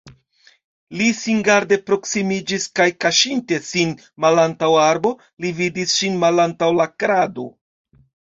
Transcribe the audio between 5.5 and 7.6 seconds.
vidis ŝin malantaŭ la krado.